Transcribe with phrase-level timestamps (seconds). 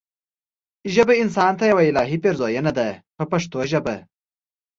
[0.93, 3.95] ژبه انسان ته یوه الهي پیرزوینه ده په پښتو ژبه.